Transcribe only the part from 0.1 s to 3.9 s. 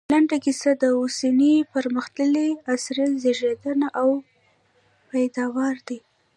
لنډه کيسه د اوسني پرمختللي عصر زېږنده